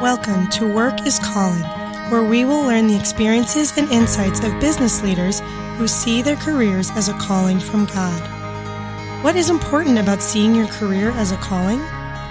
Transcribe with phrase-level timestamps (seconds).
[0.00, 1.64] Welcome to Work is Calling,
[2.12, 5.40] where we will learn the experiences and insights of business leaders
[5.78, 9.24] who see their careers as a calling from God.
[9.24, 11.80] What is important about seeing your career as a calling?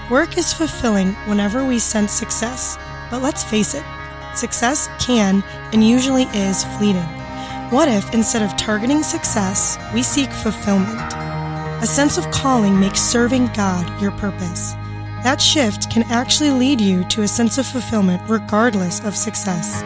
[0.09, 2.77] Work is fulfilling whenever we sense success,
[3.09, 3.83] but let's face it,
[4.37, 5.43] success can
[5.73, 7.03] and usually is fleeting.
[7.71, 11.20] What if instead of targeting success, we seek fulfillment?
[11.81, 14.73] A sense of calling makes serving God your purpose.
[15.23, 19.81] That shift can actually lead you to a sense of fulfillment regardless of success.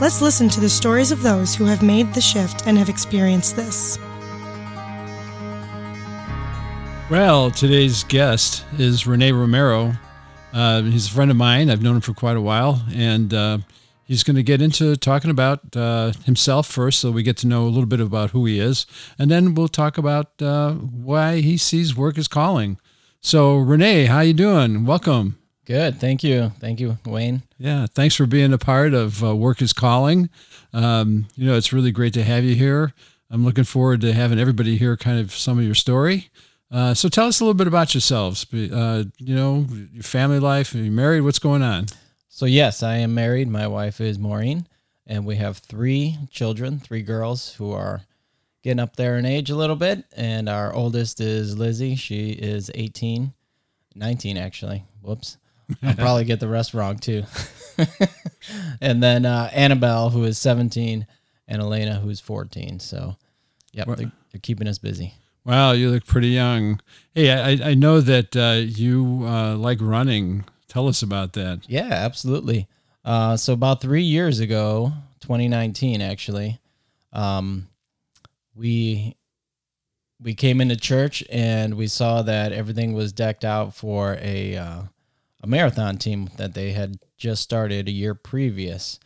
[0.00, 3.56] Let's listen to the stories of those who have made the shift and have experienced
[3.56, 3.98] this.
[7.10, 9.92] Well, today's guest is Rene Romero.
[10.52, 11.68] Uh, he's a friend of mine.
[11.68, 13.58] I've known him for quite a while, and uh,
[14.04, 17.64] he's going to get into talking about uh, himself first, so we get to know
[17.64, 18.86] a little bit about who he is,
[19.18, 22.78] and then we'll talk about uh, why he sees work as calling.
[23.20, 24.84] So, Rene, how you doing?
[24.84, 25.38] Welcome.
[25.64, 27.42] Good, thank you, thank you, Wayne.
[27.58, 30.28] Yeah, thanks for being a part of uh, Work is Calling.
[30.74, 32.92] Um, you know, it's really great to have you here.
[33.30, 36.28] I'm looking forward to having everybody hear kind of some of your story.
[36.70, 38.46] Uh, so, tell us a little bit about yourselves.
[38.52, 40.74] Uh, you know, your family life.
[40.74, 41.22] Are you married?
[41.22, 41.86] What's going on?
[42.36, 43.48] So, yes, I am married.
[43.48, 44.66] My wife is Maureen,
[45.06, 48.02] and we have three children, three girls who are
[48.64, 50.04] getting up there in age a little bit.
[50.16, 51.94] And our oldest is Lizzie.
[51.94, 53.32] She is 18,
[53.94, 54.82] 19 actually.
[55.00, 55.38] Whoops.
[55.80, 57.22] I'll probably get the rest wrong too.
[58.80, 61.06] and then uh, Annabelle, who is 17,
[61.46, 62.80] and Elena, who's 14.
[62.80, 63.14] So,
[63.70, 65.14] yeah, they're, they're, keeping us busy.
[65.44, 66.80] Wow, you look pretty young.
[67.14, 70.46] Hey, I, I know that uh, you uh, like running.
[70.74, 71.60] Tell us about that.
[71.68, 72.66] Yeah, absolutely.
[73.04, 76.58] Uh, so about three years ago, 2019, actually,
[77.12, 77.68] um,
[78.56, 79.14] we
[80.20, 84.82] we came into church and we saw that everything was decked out for a uh,
[85.44, 88.98] a marathon team that they had just started a year previous.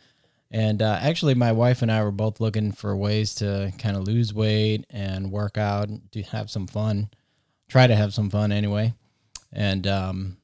[0.49, 4.07] And uh, actually, my wife and I were both looking for ways to kind of
[4.07, 7.11] lose weight and work out, to have some fun,
[7.67, 8.95] try to have some fun anyway.
[9.53, 10.38] And um,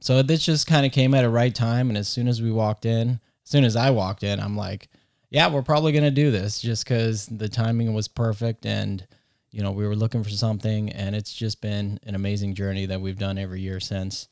[0.00, 1.88] so this just kind of came at a right time.
[1.88, 4.88] And as soon as we walked in, as soon as I walked in, I'm like,
[5.28, 8.66] yeah, we're probably going to do this just because the timing was perfect.
[8.66, 9.06] And,
[9.50, 10.90] you know, we were looking for something.
[10.90, 14.28] And it's just been an amazing journey that we've done every year since.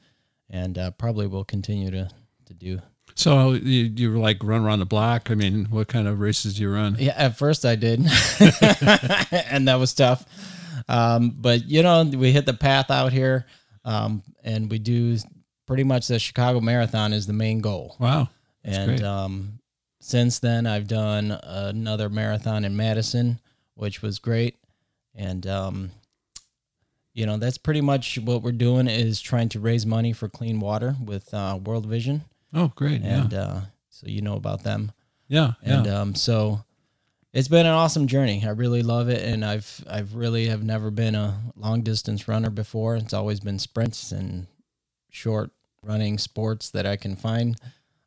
[0.51, 2.09] And uh, probably will continue to,
[2.47, 2.81] to do.
[3.15, 5.31] So you, you were like run around the block.
[5.31, 6.97] I mean, what kind of races do you run?
[6.99, 8.01] Yeah, at first I did,
[9.31, 10.25] and that was tough.
[10.89, 13.47] Um, but you know, we hit the path out here,
[13.85, 15.19] um, and we do
[15.69, 17.95] pretty much the Chicago Marathon is the main goal.
[18.01, 18.31] Wow!
[18.65, 19.61] and um,
[20.01, 23.39] since then, I've done another marathon in Madison,
[23.75, 24.57] which was great,
[25.15, 25.91] and um,
[27.13, 30.59] you know that's pretty much what we're doing is trying to raise money for clean
[30.59, 32.25] water with uh, World Vision.
[32.53, 33.03] Oh, great!
[33.03, 33.41] And yeah.
[33.41, 34.91] uh, so you know about them.
[35.29, 36.01] Yeah, and yeah.
[36.01, 36.65] um, so
[37.35, 38.43] it's been an awesome journey.
[38.45, 42.51] I really love it, and I've I've really have never been a long distance runner
[42.51, 42.97] before.
[42.97, 44.47] It's always been sprints and
[45.11, 45.51] short
[45.83, 47.57] running sports that I can find.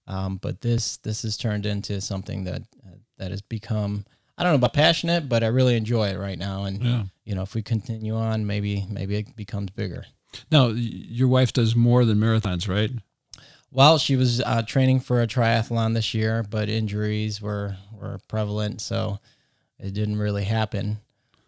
[0.07, 4.05] Um, but this this has turned into something that uh, that has become
[4.37, 6.63] I don't know about passionate, but I really enjoy it right now.
[6.65, 7.03] And Yeah.
[7.25, 10.05] you know, if we continue on, maybe maybe it becomes bigger.
[10.51, 12.91] Now, your wife does more than marathons, right?
[13.69, 18.81] Well, she was uh, training for a triathlon this year, but injuries were were prevalent,
[18.81, 19.19] so
[19.79, 20.99] it didn't really happen.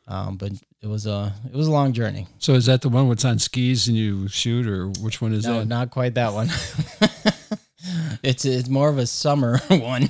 [0.07, 0.51] Um, but
[0.83, 2.27] it was a it was a long journey.
[2.39, 5.45] So is that the one what's on skis and you shoot, or which one is
[5.45, 5.49] it?
[5.49, 5.67] No, that?
[5.67, 6.49] not quite that one.
[8.21, 10.09] it's it's more of a summer one.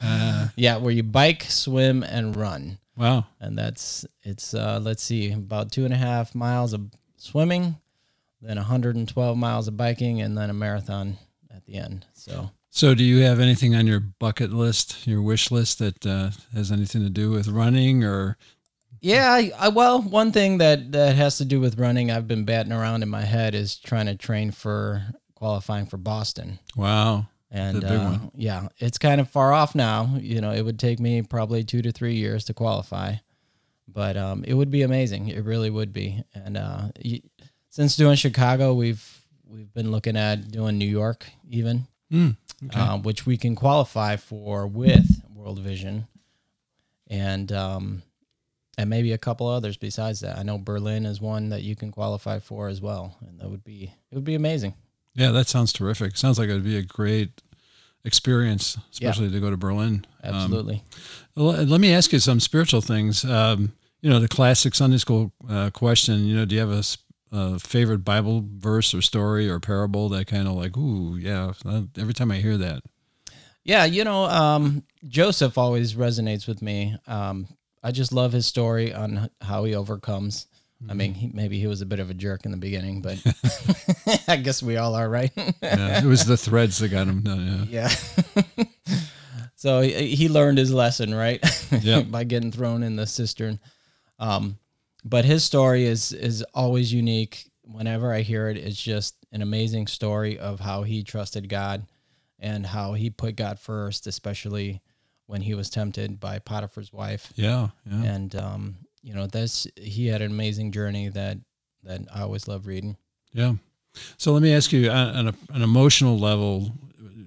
[0.00, 3.26] Uh, yeah, where you bike, swim, and run, wow.
[3.40, 6.82] and that's it's uh, let's see, about two and a half miles of
[7.16, 7.76] swimming,
[8.40, 11.18] then 112 miles of biking, and then a marathon
[11.54, 12.06] at the end.
[12.14, 16.30] So So, do you have anything on your bucket list, your wish list that uh,
[16.54, 18.36] has anything to do with running, or
[19.02, 22.44] Yeah, I, I well, one thing that that has to do with running, I've been
[22.44, 25.02] batting around in my head is trying to train for
[25.34, 26.58] qualifying for Boston.
[26.76, 27.26] wow?
[27.50, 30.16] And uh, yeah, it's kind of far off now.
[30.18, 33.16] You know, it would take me probably two to three years to qualify,
[33.86, 35.28] but um, it would be amazing.
[35.28, 36.22] It really would be.
[36.34, 37.20] And uh, y-
[37.68, 39.04] since doing Chicago, we've
[39.46, 42.80] we've been looking at doing New York even, Mm, okay.
[42.80, 46.06] uh, which we can qualify for with World Vision,
[47.08, 48.02] and um,
[48.78, 50.38] and maybe a couple others besides that.
[50.38, 53.64] I know Berlin is one that you can qualify for as well, and that would
[53.64, 54.74] be it would be amazing.
[55.14, 56.16] yeah, that sounds terrific.
[56.16, 57.42] Sounds like it would be a great
[58.04, 60.06] experience, especially to go to Berlin.
[60.24, 60.82] Um, Absolutely.
[61.36, 63.24] Well, let me ask you some spiritual things.
[63.24, 66.24] Um, you know, the classic Sunday school uh, question.
[66.24, 66.82] You know, do you have a,
[67.30, 71.52] a favorite Bible verse or story or parable that kind of like, ooh, yeah.
[71.96, 72.82] Every time I hear that.
[73.64, 76.96] Yeah, you know, um, Joseph always resonates with me.
[77.06, 77.46] Um,
[77.82, 80.46] I just love his story on how he overcomes.
[80.88, 83.22] I mean, he, maybe he was a bit of a jerk in the beginning, but
[84.28, 85.30] I guess we all are, right?
[85.36, 87.68] yeah, it was the threads that got him done.
[87.70, 87.88] Yeah.
[88.56, 88.64] yeah.
[89.54, 91.40] so he, he, learned his lesson, right?
[91.80, 92.02] Yeah.
[92.02, 93.60] By getting thrown in the cistern.
[94.18, 94.58] Um,
[95.04, 97.50] but his story is is always unique.
[97.62, 101.86] Whenever I hear it, it's just an amazing story of how he trusted God
[102.38, 104.80] and how he put God first, especially
[105.32, 107.32] when he was tempted by Potiphar's wife.
[107.36, 108.02] Yeah, yeah.
[108.02, 111.38] And um, you know, that's he had an amazing journey that
[111.84, 112.98] that I always love reading.
[113.32, 113.54] Yeah.
[114.18, 116.72] So let me ask you on a, an emotional level,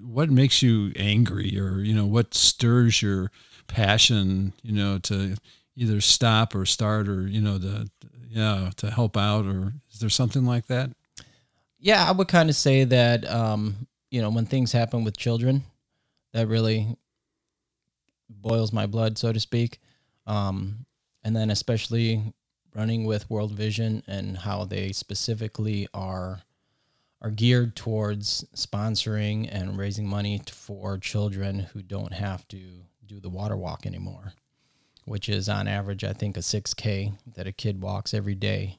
[0.03, 3.31] what makes you angry, or you know, what stirs your
[3.67, 5.35] passion, you know, to
[5.75, 7.87] either stop or start, or you know, to
[8.29, 10.91] yeah, to help out, or is there something like that?
[11.79, 15.63] Yeah, I would kind of say that um, you know when things happen with children,
[16.33, 16.97] that really
[18.29, 19.79] boils my blood, so to speak.
[20.27, 20.85] Um,
[21.23, 22.33] and then especially
[22.73, 26.41] running with World Vision and how they specifically are
[27.21, 32.59] are geared towards sponsoring and raising money for children who don't have to
[33.05, 34.33] do the water walk anymore,
[35.05, 38.77] which is on average I think a 6k that a kid walks every day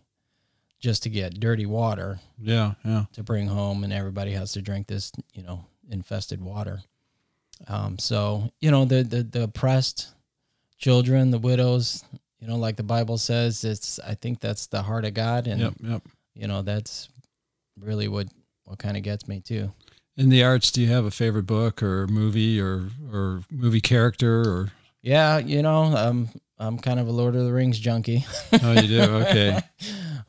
[0.78, 2.20] just to get dirty water.
[2.38, 3.04] Yeah, yeah.
[3.14, 6.82] To bring home and everybody has to drink this, you know, infested water.
[7.68, 10.08] Um, so, you know, the, the the oppressed
[10.78, 12.04] children, the widows,
[12.40, 15.60] you know, like the Bible says, it's I think that's the heart of God, and
[15.60, 16.02] yep, yep.
[16.34, 17.08] you know that's
[17.80, 18.28] really what
[18.64, 19.72] what kind of gets me too.
[20.16, 24.42] In the arts, do you have a favorite book or movie or or movie character
[24.42, 24.72] or?
[25.02, 28.24] Yeah, you know, um, I'm kind of a Lord of the Rings junkie.
[28.62, 29.02] oh, you do?
[29.02, 29.60] Okay.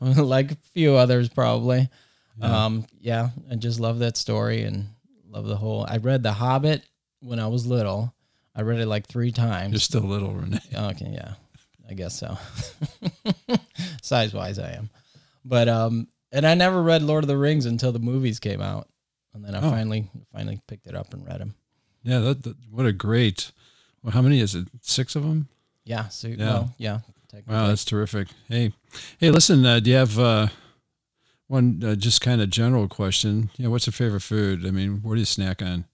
[0.00, 1.88] like a few others, probably.
[2.40, 2.64] Yeah.
[2.64, 4.86] Um, yeah, I just love that story and
[5.28, 5.84] love the whole.
[5.88, 6.82] I read The Hobbit
[7.20, 8.14] when I was little.
[8.54, 9.72] I read it like three times.
[9.72, 10.58] You're still little, Rene.
[10.76, 11.34] Okay, yeah.
[11.88, 12.36] I guess so.
[14.02, 14.90] Size wise, I am.
[15.44, 18.88] But um, and I never read Lord of the Rings until the movies came out,
[19.32, 19.70] and then I oh.
[19.70, 21.54] finally finally picked it up and read them.
[22.02, 23.52] Yeah, that, that, what a great.
[24.02, 24.68] Well, how many is it?
[24.82, 25.48] Six of them.
[25.84, 26.08] Yeah.
[26.08, 26.98] So yeah, well, yeah.
[27.46, 28.28] Wow, that's terrific.
[28.48, 28.72] Hey,
[29.18, 29.64] hey, listen.
[29.64, 30.48] Uh, do you have uh,
[31.46, 33.50] one uh, just kind of general question?
[33.56, 34.66] Yeah, what's your favorite food?
[34.66, 35.84] I mean, what do you snack on?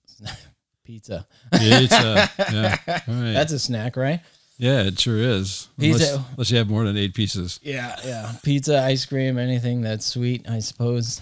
[0.85, 1.27] Pizza.
[1.51, 2.29] Pizza.
[2.37, 2.77] yeah.
[3.07, 4.21] That's a snack, right?
[4.57, 5.67] Yeah, it sure is.
[5.77, 6.25] Unless, Pizza.
[6.31, 7.59] unless you have more than eight pieces.
[7.61, 8.33] Yeah, yeah.
[8.43, 11.19] Pizza, ice cream, anything that's sweet, I suppose.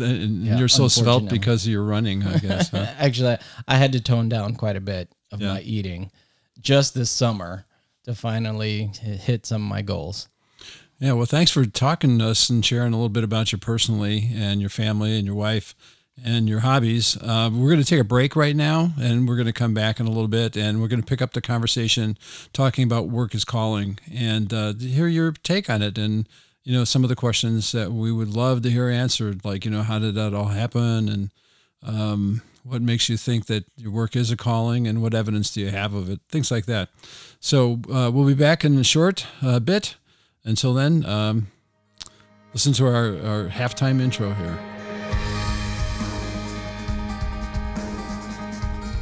[0.00, 2.68] And yeah, you're so svelte because you're running, I guess.
[2.70, 2.86] Huh?
[2.98, 5.54] Actually, I had to tone down quite a bit of yeah.
[5.54, 6.10] my eating
[6.60, 7.64] just this summer
[8.04, 10.28] to finally hit some of my goals.
[10.98, 14.30] Yeah, well, thanks for talking to us and sharing a little bit about you personally
[14.34, 15.74] and your family and your wife
[16.22, 17.16] and your hobbies.
[17.16, 19.98] Uh, we're going to take a break right now and we're going to come back
[19.98, 22.18] in a little bit and we're going to pick up the conversation
[22.52, 23.98] talking about work is calling.
[24.12, 26.28] And uh, hear your take on it and
[26.64, 29.70] you know some of the questions that we would love to hear answered like you
[29.70, 31.08] know how did that all happen?
[31.08, 31.30] And
[31.82, 35.60] um, what makes you think that your work is a calling and what evidence do
[35.60, 36.20] you have of it?
[36.28, 36.90] Things like that.
[37.40, 39.96] So uh, we'll be back in a short uh, bit.
[40.44, 41.48] Until then um,
[42.52, 44.71] listen to our, our halftime intro here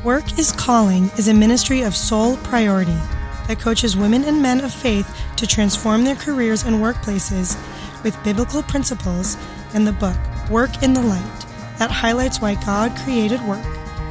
[0.05, 2.99] Work is Calling is a ministry of Soul Priority
[3.47, 7.55] that coaches women and men of faith to transform their careers and workplaces
[8.03, 9.37] with biblical principles
[9.75, 10.17] and the book
[10.49, 11.45] Work in the Light
[11.79, 13.63] that highlights why God created work,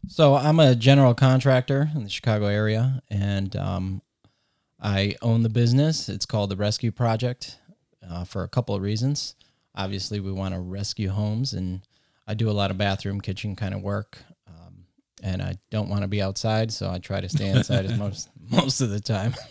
[0.08, 4.00] So, I'm a general contractor in the Chicago area, and um,
[4.84, 6.10] I own the business.
[6.10, 7.56] It's called the Rescue Project
[8.06, 9.34] uh, for a couple of reasons.
[9.74, 11.80] Obviously, we want to rescue homes, and
[12.26, 14.18] I do a lot of bathroom, kitchen kind of work.
[14.46, 14.84] Um,
[15.22, 18.28] and I don't want to be outside, so I try to stay inside as most
[18.38, 19.34] most of the time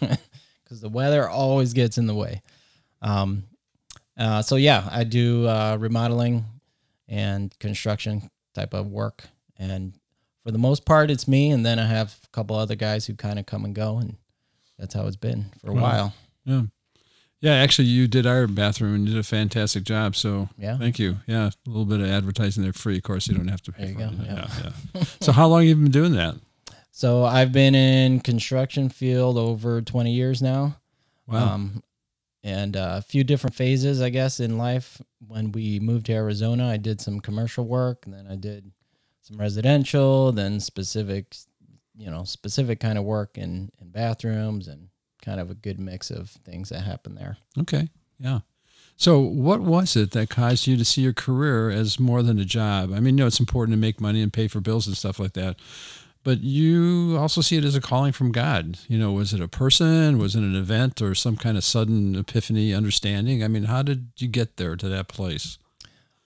[0.64, 2.44] because the weather always gets in the way.
[3.02, 3.46] Um,
[4.16, 6.46] uh, so yeah, I do uh, remodeling
[7.08, 9.24] and construction type of work,
[9.58, 9.94] and
[10.44, 13.16] for the most part, it's me, and then I have a couple other guys who
[13.16, 14.16] kind of come and go, and
[14.84, 15.82] that's how it's been for a Wow.
[15.82, 16.14] while.
[16.44, 16.62] Yeah.
[17.40, 20.16] Yeah, actually, you did our bathroom and you did a fantastic job.
[20.18, 20.78] So Yeah.
[20.78, 21.18] thank you.
[21.26, 22.98] Yeah, a little bit of advertising there free.
[22.98, 24.28] Of course, you don't have to pay There you for go, it.
[24.28, 24.48] yeah.
[24.64, 25.04] Yeah, yeah.
[25.22, 26.36] so how long have you been doing that?
[26.92, 30.78] So I've been in construction field over 20 years now.
[31.28, 31.54] Wow.
[31.54, 31.84] Um,
[32.44, 35.02] and uh, a few different phases, I guess, in life.
[35.26, 38.72] When we moved to Arizona, I did some commercial work, and then I did
[39.22, 41.36] some residential, then specific,
[41.96, 44.90] you know, specific kind of work in, in bathrooms and
[45.24, 47.38] kind of a good mix of things that happen there.
[47.60, 47.88] Okay.
[48.20, 48.40] Yeah.
[48.96, 52.46] So, what was it that caused you to see your career as more than a
[52.46, 52.92] job?
[52.94, 55.20] I mean, you know, it's important to make money and pay for bills and stuff
[55.20, 55.58] like that,
[56.24, 58.78] but you also see it as a calling from God.
[58.88, 60.20] You know, was it a person?
[60.20, 63.44] Was it an event or some kind of sudden epiphany understanding?
[63.44, 65.58] I mean, how did you get there to that place?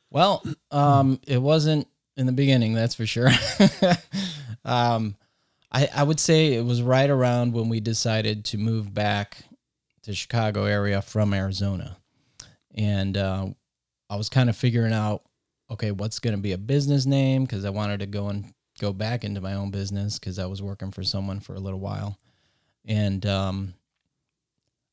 [0.09, 3.29] Well, um, it wasn't in the beginning, that's for sure.
[4.65, 5.15] um,
[5.71, 9.37] I, I would say it was right around when we decided to move back
[10.03, 11.97] to Chicago area from Arizona,
[12.73, 13.47] and uh,
[14.09, 15.23] I was kind of figuring out,
[15.69, 17.43] okay, what's going to be a business name?
[17.43, 20.61] Because I wanted to go and go back into my own business because I was
[20.61, 22.17] working for someone for a little while,
[22.85, 23.73] and um,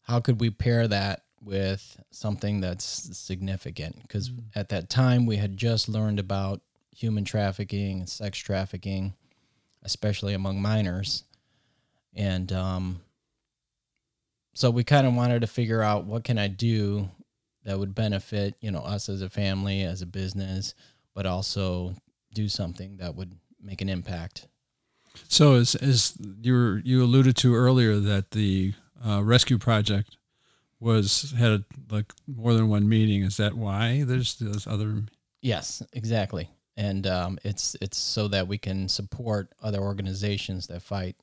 [0.02, 4.02] how could we pair that with something that's significant?
[4.02, 6.62] Because at that time we had just learned about
[6.97, 9.14] human trafficking and sex trafficking
[9.85, 11.25] especially among minors
[12.14, 13.00] and um,
[14.55, 17.09] so we kind of wanted to figure out what can i do
[17.64, 20.75] that would benefit you know us as a family as a business
[21.14, 21.95] but also
[22.33, 24.47] do something that would make an impact
[25.29, 28.75] So, as, as you were, you alluded to earlier, that the
[29.07, 30.17] uh, rescue project
[30.81, 33.23] was had like more than one meeting.
[33.23, 35.05] Is that why there's those other?
[35.41, 36.50] Yes, exactly.
[36.76, 41.16] And um, it's it's so that we can support other organizations that fight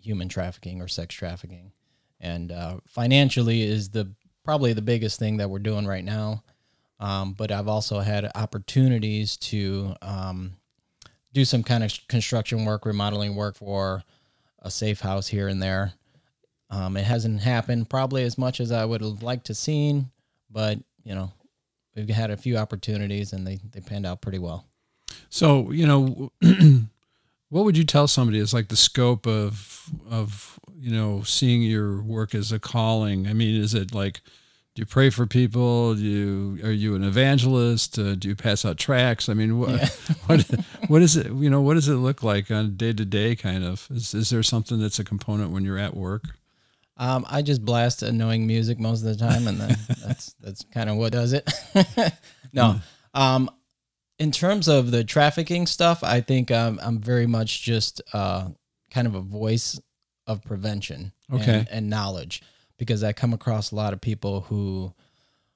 [0.00, 1.72] human trafficking or sex trafficking,
[2.18, 6.42] and uh, financially is the probably the biggest thing that we're doing right now.
[6.98, 10.54] Um, but I've also had opportunities to um,
[11.32, 14.02] do some kind of construction work, remodeling work for
[14.62, 15.92] a safe house here and there.
[16.70, 20.10] Um, it hasn't happened probably as much as I would have liked to seen,
[20.50, 21.32] but you know,
[21.94, 24.64] we've had a few opportunities and they, they panned out pretty well.
[25.30, 26.32] So you know,
[27.48, 32.02] what would you tell somebody is like the scope of of you know seeing your
[32.02, 33.26] work as a calling?
[33.26, 34.20] I mean, is it like
[34.76, 35.94] do you pray for people?
[35.94, 37.98] Do you are you an evangelist?
[37.98, 39.26] Uh, do you pass out tracts?
[39.30, 39.88] I mean, what
[40.26, 40.42] what
[40.88, 41.28] what is it?
[41.32, 43.34] You know, what does it look like on day to day?
[43.34, 46.24] Kind of is is there something that's a component when you're at work?
[46.98, 50.90] Um, I just blast annoying music most of the time, and then that's that's kind
[50.90, 51.50] of what does it.
[52.52, 52.78] no,
[53.14, 53.50] um,
[54.18, 58.48] in terms of the trafficking stuff, I think um, I'm very much just uh,
[58.90, 59.78] kind of a voice
[60.26, 61.58] of prevention Okay.
[61.60, 62.42] and, and knowledge
[62.78, 64.92] because I come across a lot of people who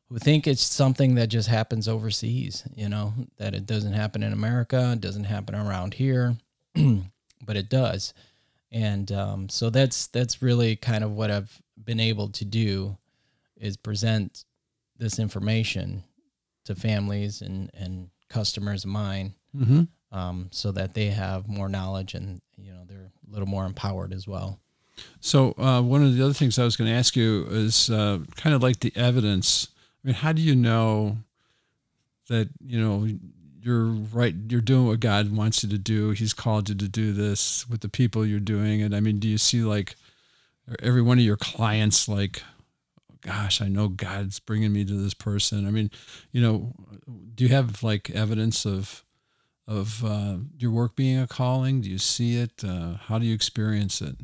[0.08, 2.64] who think it's something that just happens overseas.
[2.74, 6.36] You know that it doesn't happen in America, it doesn't happen around here,
[6.74, 8.12] but it does
[8.72, 12.96] and um, so that's that's really kind of what I've been able to do
[13.56, 14.44] is present
[14.96, 16.04] this information
[16.64, 19.82] to families and and customers of mine Mm-hmm.
[20.16, 24.12] um, so that they have more knowledge and you know they're a little more empowered
[24.12, 24.60] as well.
[25.18, 28.20] So uh, one of the other things I was going to ask you is uh,
[28.36, 29.66] kind of like the evidence.
[30.04, 31.16] I mean, how do you know
[32.28, 33.08] that you know
[33.60, 34.34] you're right?
[34.48, 36.10] You're doing what God wants you to do.
[36.10, 38.94] He's called you to do this with the people you're doing it.
[38.94, 39.96] I mean, do you see like
[40.80, 42.42] every one of your clients like?
[43.22, 45.66] Gosh, I know God's bringing me to this person.
[45.66, 45.90] I mean,
[46.32, 46.72] you know,
[47.34, 49.04] do you have like evidence of
[49.66, 51.80] of uh, your work being a calling?
[51.80, 52.64] Do you see it?
[52.64, 54.16] Uh, how do you experience it?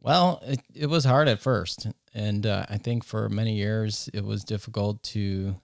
[0.00, 4.24] Well, it, it was hard at first, and uh, I think for many years it
[4.24, 5.56] was difficult to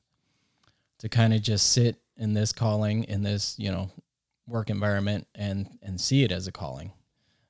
[0.99, 3.90] to kind of just sit in this calling in this you know
[4.47, 6.92] work environment and and see it as a calling,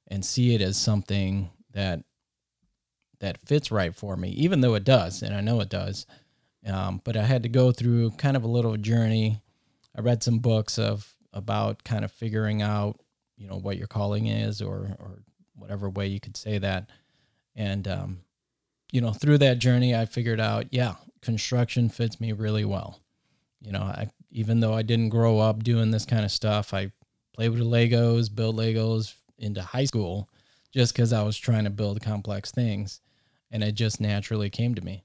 [0.09, 2.03] and see it as something that
[3.21, 6.07] that fits right for me, even though it does, and I know it does.
[6.67, 9.43] Um, but I had to go through kind of a little journey.
[9.97, 13.01] I read some books of about kind of figuring out
[13.37, 15.23] you know what your calling is or or
[15.57, 16.91] whatever way you could say that.
[17.57, 18.19] And, um,
[18.93, 23.01] you know, through that journey, I figured out, yeah, construction fits me really well.
[23.61, 26.93] You know, I, even though I didn't grow up doing this kind of stuff, I
[27.33, 30.29] played with Legos, built Legos into high school
[30.73, 33.01] just because I was trying to build complex things.
[33.51, 35.05] And it just naturally came to me.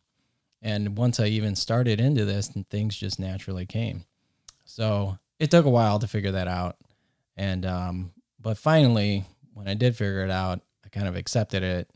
[0.62, 4.06] And once I even started into this, and things just naturally came.
[4.66, 6.78] So it took a while to figure that out.
[7.38, 11.90] And um, but finally, when I did figure it out, I kind of accepted it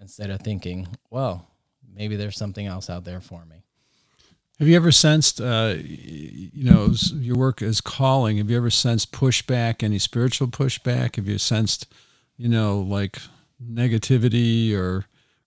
[0.00, 1.46] instead of thinking, well,
[1.94, 3.56] maybe there's something else out there for me.
[4.58, 8.38] Have you ever sensed, uh, you know, your work is calling?
[8.38, 11.16] Have you ever sensed pushback, any spiritual pushback?
[11.16, 11.86] Have you sensed,
[12.38, 13.18] you know, like
[13.62, 15.04] negativity or,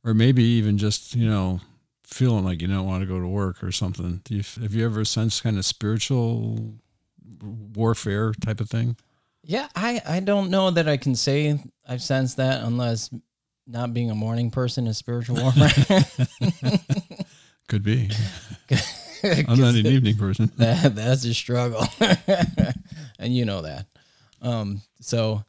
[0.09, 1.61] or maybe even just, you know,
[2.03, 4.21] feeling like you don't want to go to work or something?
[4.23, 6.73] Do you, have you ever sensed kind of spiritual
[7.43, 8.97] warfare type of thing?
[9.43, 13.11] Yeah, I, I don't know that I can say I've sensed that unless
[13.67, 16.03] not being a morning person is spiritual warfare.
[17.67, 18.09] Could be.
[19.23, 20.51] I'm not an evening person.
[20.57, 21.85] That, that's a struggle.
[23.19, 23.85] and you know that.
[24.41, 25.43] Um, so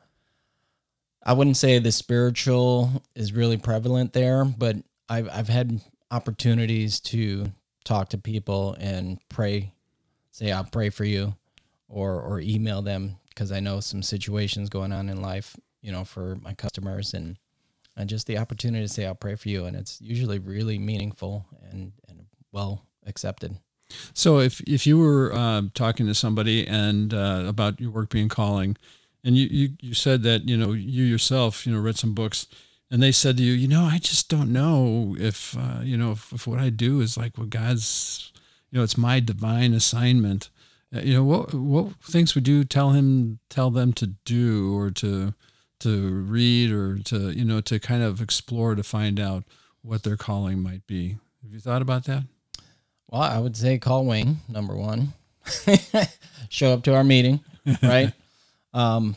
[1.22, 4.76] I wouldn't say the spiritual is really prevalent there, but
[5.08, 7.52] I've, I've had opportunities to
[7.84, 9.72] talk to people and pray,
[10.30, 11.34] say, I'll pray for you
[11.88, 16.04] or, or email them because I know some situations going on in life, you know,
[16.04, 17.36] for my customers and,
[17.96, 19.66] and just the opportunity to say, I'll pray for you.
[19.66, 23.56] And it's usually really meaningful and, and well accepted.
[24.14, 28.28] So if if you were uh, talking to somebody and uh, about your work being
[28.28, 28.76] calling,
[29.24, 32.46] and you, you you said that you know you yourself you know read some books,
[32.90, 36.12] and they said to you, you know, I just don't know if uh, you know
[36.12, 38.32] if, if, what I do is like what God's,
[38.70, 40.50] you know, it's my divine assignment.
[40.94, 44.90] Uh, you know, what what things would you tell him tell them to do or
[44.92, 45.34] to
[45.80, 49.44] to read or to you know to kind of explore to find out
[49.82, 51.18] what their calling might be?
[51.42, 52.24] Have you thought about that?
[53.08, 55.14] Well, I would say call Wayne, number one.
[56.48, 57.40] Show up to our meeting,
[57.82, 58.12] right?
[58.72, 59.16] Um,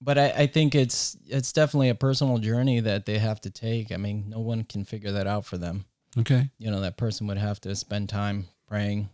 [0.00, 3.90] but I, I think it's it's definitely a personal journey that they have to take.
[3.90, 5.86] I mean, no one can figure that out for them.
[6.18, 6.50] Okay.
[6.58, 9.08] You know, that person would have to spend time praying,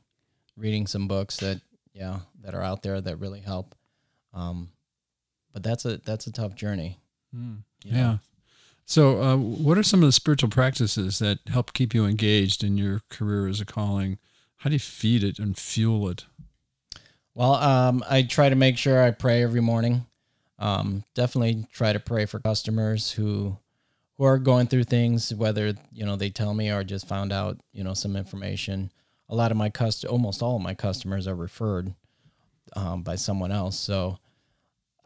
[0.56, 1.60] reading some books that
[1.92, 3.74] yeah, that are out there that really help.
[4.34, 4.70] Um,
[5.52, 6.98] but that's a that's a tough journey.
[7.34, 7.58] Mm.
[7.84, 8.18] Yeah.
[8.84, 12.76] So, uh, what are some of the spiritual practices that help keep you engaged in
[12.76, 14.18] your career as a calling?
[14.56, 16.24] How do you feed it and fuel it?
[17.34, 20.06] Well, um, I try to make sure I pray every morning.
[20.58, 23.58] Um, definitely try to pray for customers who
[24.18, 27.60] who are going through things, whether you know they tell me or just found out
[27.72, 28.92] you know some information.
[29.28, 31.94] A lot of my cust, almost all of my customers are referred
[32.76, 34.18] um, by someone else, so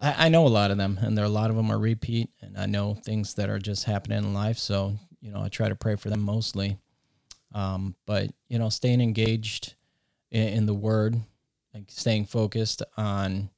[0.00, 1.78] I, I know a lot of them, and there are a lot of them are
[1.78, 4.58] repeat, and I know things that are just happening in life.
[4.58, 6.78] So you know, I try to pray for them mostly.
[7.54, 9.74] Um, but you know, staying engaged
[10.30, 11.16] in, in the Word,
[11.74, 13.50] like staying focused on,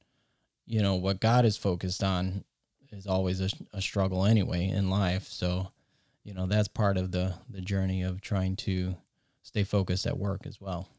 [0.65, 2.43] you know, what God is focused on,
[2.91, 5.27] is always a, a struggle anyway in life.
[5.27, 5.67] So,
[6.23, 8.97] you know, that's part of the the journey of trying to
[9.43, 10.89] stay focused at work as well.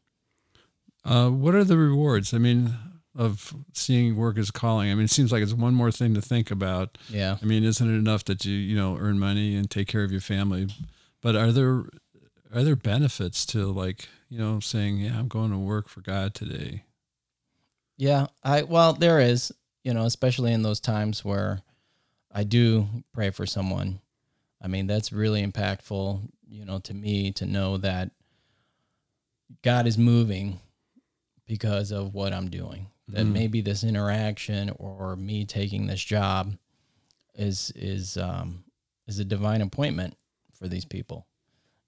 [1.05, 2.33] Uh, what are the rewards?
[2.35, 2.75] I mean,
[3.19, 4.91] of seeing work as calling.
[4.91, 6.97] I mean, it seems like it's one more thing to think about.
[7.09, 7.37] Yeah.
[7.43, 10.13] I mean, isn't it enough that you you know earn money and take care of
[10.13, 10.69] your family?
[11.21, 11.85] But are there
[12.55, 16.33] are there benefits to like you know saying yeah I'm going to work for God
[16.33, 16.85] today?
[17.99, 19.53] Yeah, I well there is
[19.85, 21.61] you know especially in those times where
[22.33, 24.01] I do pray for someone.
[24.63, 28.11] I mean that's really impactful you know to me to know that
[29.63, 30.61] God is moving
[31.47, 33.33] because of what I'm doing that mm.
[33.33, 36.55] maybe this interaction or me taking this job
[37.35, 38.65] is is um,
[39.07, 40.17] is a divine appointment
[40.53, 41.27] for these people.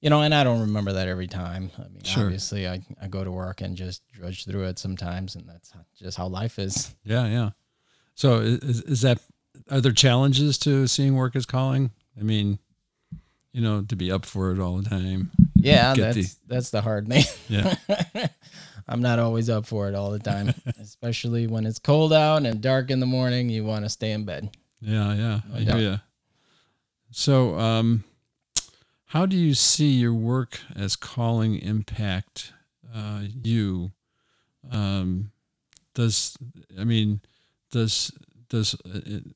[0.00, 1.70] You know, and I don't remember that every time.
[1.78, 2.24] I mean, sure.
[2.24, 6.16] obviously, I, I go to work and just drudge through it sometimes, and that's just
[6.16, 6.94] how life is.
[7.04, 7.50] Yeah, yeah.
[8.14, 9.20] So, is, is that
[9.70, 11.90] are there challenges to seeing work as calling?
[12.18, 12.58] I mean,
[13.52, 15.30] you know, to be up for it all the time.
[15.54, 17.24] Yeah, that's the, that's the hard thing.
[17.48, 17.74] Yeah.
[18.88, 22.60] I'm not always up for it all the time, especially when it's cold out and
[22.60, 23.48] dark in the morning.
[23.48, 24.50] You want to stay in bed.
[24.80, 26.00] Yeah, yeah, no I hear you.
[27.12, 28.04] So, um,
[29.10, 32.52] how do you see your work as calling impact
[32.94, 33.90] uh, you?
[34.70, 35.32] Um,
[35.94, 36.36] does
[36.78, 37.20] I mean,
[37.72, 38.12] does
[38.48, 39.30] does it, uh,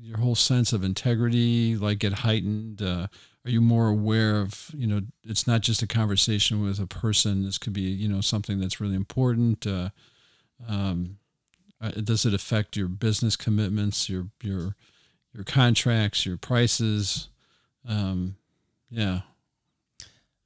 [0.00, 2.82] your whole sense of integrity like get heightened?
[2.82, 3.06] Uh,
[3.44, 7.44] are you more aware of you know it's not just a conversation with a person
[7.44, 9.90] this could be you know something that's really important uh,
[10.68, 11.18] um,
[11.80, 14.74] uh, does it affect your business commitments your your
[15.32, 17.28] your contracts your prices
[17.88, 18.36] um,
[18.90, 19.20] yeah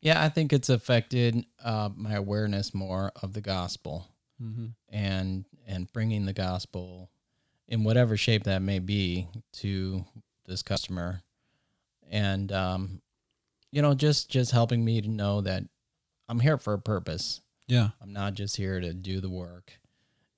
[0.01, 4.07] yeah i think it's affected uh, my awareness more of the gospel
[4.43, 4.67] mm-hmm.
[4.89, 7.11] and and bringing the gospel
[7.67, 10.05] in whatever shape that may be to
[10.47, 11.23] this customer
[12.11, 13.01] and um,
[13.75, 15.65] you know, just just helping me to know that
[16.29, 17.41] I'm here for a purpose.
[17.67, 19.73] Yeah, I'm not just here to do the work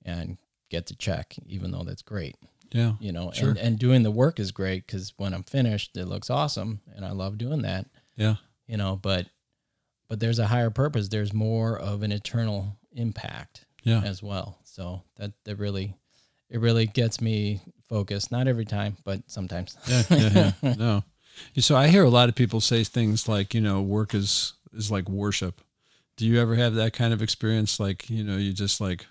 [0.03, 0.39] and
[0.69, 2.35] get the check, even though that's great.
[2.71, 2.93] Yeah.
[2.99, 3.49] You know, Sure.
[3.49, 7.05] and, and doing the work is great because when I'm finished, it looks awesome, and
[7.05, 7.85] I love doing that.
[8.17, 8.35] Yeah.
[8.67, 9.27] You know, but
[10.09, 11.07] but there's a higher purpose.
[11.07, 14.01] There's more of an eternal impact Yeah.
[14.03, 14.59] as well.
[14.65, 15.95] So that that really
[16.49, 18.31] it really gets me focused.
[18.31, 19.77] Not every time, but sometimes.
[19.87, 20.73] yeah, yeah, yeah.
[20.77, 21.03] No.
[21.59, 24.89] So I hear a lot of people say things like, you know, work is is
[24.91, 25.61] like worship.
[26.17, 27.79] Do you ever have that kind of experience?
[27.79, 29.05] Like, you know, you just like,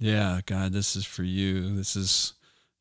[0.00, 1.74] yeah, God, this is for you.
[1.76, 2.32] This is,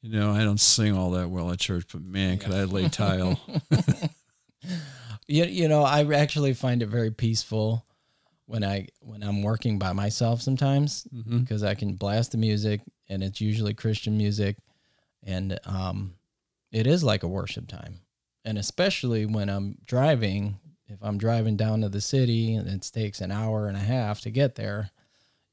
[0.02, 2.89] you know, I don't sing all that well at church, but man, could I lay
[2.89, 3.39] tile?
[5.27, 7.86] you, you know, I actually find it very peaceful
[8.45, 12.81] when I when I'm working by myself sometimes hmm because I can blast the music
[13.09, 14.57] and it's usually Christian music
[15.23, 16.15] and um
[16.71, 17.99] it is like a worship time.
[18.43, 23.21] And especially when I'm driving, if I'm driving down to the city and it takes
[23.21, 24.89] an hour and a half to get there,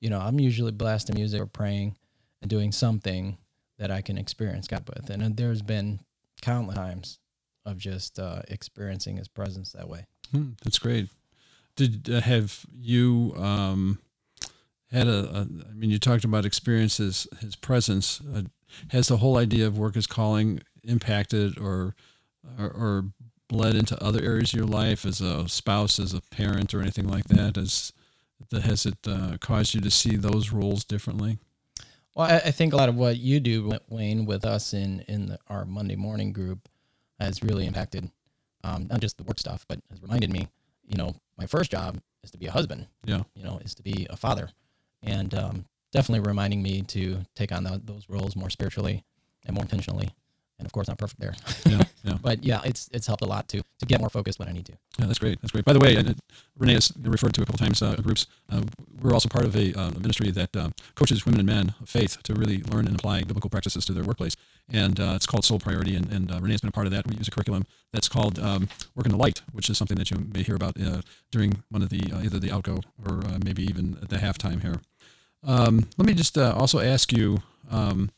[0.01, 1.97] you know, I'm usually blasting music or praying
[2.41, 3.37] and doing something
[3.79, 5.11] that I can experience God with.
[5.11, 6.01] And there's been
[6.43, 7.19] countless times
[7.71, 10.07] of just uh, experiencing His presence that way.
[10.33, 11.09] Hmm, that's great.
[11.77, 14.01] Did uh, have you um,
[14.93, 15.49] had a, a?
[15.71, 18.21] I mean, you talked about experiences, his presence.
[18.21, 18.43] Uh,
[18.91, 21.95] has the whole idea of work as calling impacted or,
[22.59, 23.05] or or
[23.49, 27.09] bled into other areas of your life as a spouse, as a parent, or anything
[27.09, 27.57] like that?
[27.57, 27.93] As
[28.51, 31.39] that has it uh, caused you to see those roles differently?
[32.15, 35.27] Well, I, I think a lot of what you do, Wayne, with us in in
[35.27, 36.69] the, our Monday morning group,
[37.21, 38.11] has really impacted
[38.65, 40.49] um, not just the work stuff, but has reminded me.
[40.87, 42.87] You know, my first job is to be a husband.
[43.05, 43.23] Yeah.
[43.35, 44.51] You know, is to be a father,
[45.03, 49.05] and um, definitely reminding me to take on tho- those roles more spiritually
[49.47, 50.11] and more intentionally.
[50.61, 51.35] And of course, not perfect there,
[51.67, 52.19] Yeah, yeah.
[52.23, 54.67] but yeah, it's it's helped a lot to to get more focused when I need
[54.67, 54.73] to.
[54.99, 55.41] Yeah, that's great.
[55.41, 55.65] That's great.
[55.65, 56.13] By the way, uh,
[56.59, 58.27] Rene has referred to a couple times uh, groups.
[58.53, 58.63] Uh,
[59.01, 62.23] we're also part of a, uh, ministry that uh, coaches women and men of faith
[62.25, 64.37] to really learn and apply biblical practices to their workplace.
[64.69, 65.97] And uh, it's called Soul Priority.
[65.97, 67.07] And, and uh, Rene's been a part of that.
[67.07, 70.11] We use a curriculum that's called um, Work in the Light, which is something that
[70.11, 73.39] you may hear about uh, during one of the uh, either the outgo or uh,
[73.45, 74.81] maybe even at the halftime here.
[75.43, 78.11] Um, let me just uh, also ask you: um,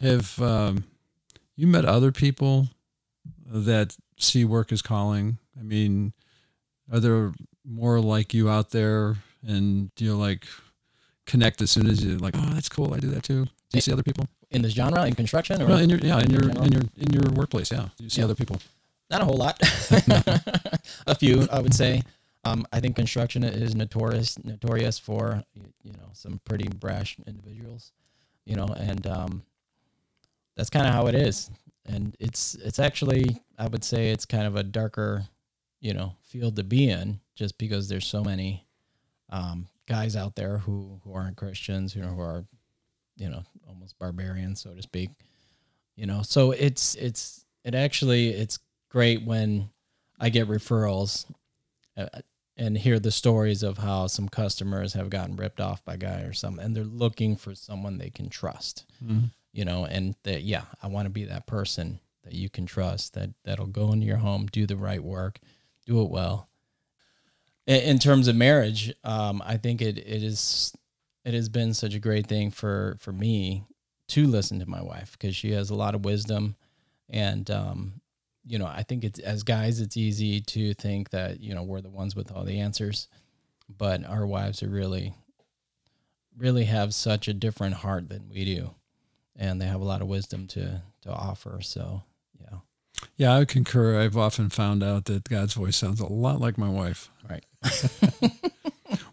[0.00, 0.84] Have um,
[1.56, 2.68] you met other people
[3.46, 5.38] that see work as calling?
[5.58, 6.12] I mean,
[6.92, 7.32] are there
[7.64, 9.16] more like you out there
[9.46, 10.46] and do you like
[11.26, 13.80] connect as soon as you like oh that's cool i do that too do you
[13.80, 16.64] see other people In this genre, in construction, or in your yeah in your general?
[16.64, 18.26] in your in your workplace yeah do you see Yeah.
[18.26, 18.60] other people
[19.10, 19.58] not a whole lot
[21.08, 22.02] a few i would say
[22.44, 25.42] um, i think construction is notorious notorious for
[25.82, 27.90] you know some pretty brash individuals
[28.44, 29.42] you know and um,
[30.56, 31.50] that's kind of how it is.
[31.84, 35.24] And it's it's actually i would say it's kind of a darker
[35.80, 38.66] you know field to be in just because there's so many
[39.30, 42.44] um, guys out there who who aren't christians you know who are
[43.16, 45.10] you know almost barbarians so to speak
[45.94, 46.22] you know.
[46.22, 48.58] So it's it's it actually it's
[48.90, 49.70] great when
[50.18, 51.24] i get referrals
[51.96, 52.08] uh,
[52.56, 56.32] and hear the stories of how some customers have gotten ripped off by guy or
[56.32, 58.84] something and they're looking for someone they can trust.
[59.04, 59.30] Mhm.
[59.56, 63.14] You know and that yeah i want to be that person that you can trust
[63.14, 65.38] that that'll go into your home do the right work
[65.86, 66.48] do it well.
[67.66, 70.72] In, in terms of marriage um, i think it, it is
[71.24, 73.64] it has been such a great thing for for me
[74.08, 76.54] to listen to my wife because she has a lot of wisdom.
[77.10, 78.00] And um,
[78.46, 81.80] you know i think it's as guys it's easy to think that you know we're
[81.80, 83.08] the ones with all the answers
[83.68, 85.14] but our wives are really
[86.38, 88.74] really have such a different heart than we do
[89.38, 92.02] and they have a lot of wisdom to to offer so
[92.40, 92.58] yeah
[93.16, 96.68] yeah i concur i've often found out that god's voice sounds a lot like my
[96.68, 97.44] wife right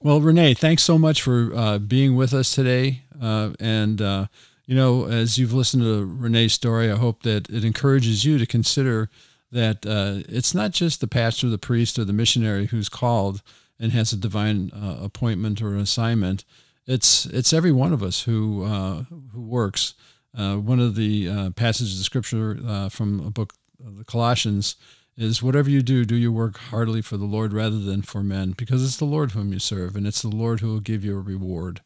[0.03, 3.03] Well, Rene, thanks so much for uh, being with us today.
[3.21, 4.27] Uh, and, uh,
[4.65, 8.45] you know, as you've listened to Rene's story, I hope that it encourages you to
[8.45, 9.09] consider
[9.51, 13.41] that uh, it's not just the pastor, the priest, or the missionary who's called
[13.79, 16.43] and has a divine uh, appointment or assignment.
[16.85, 19.93] It's it's every one of us who uh, who works.
[20.37, 23.53] Uh, one of the uh, passages of scripture uh, from a book,
[23.85, 24.75] of the Colossians,
[25.15, 28.51] is whatever you do, do your work heartily for the Lord rather than for men,
[28.57, 31.15] because it's the Lord whom you serve, and it's the Lord who will give you
[31.15, 31.81] a reward.